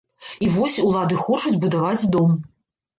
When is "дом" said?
2.19-2.39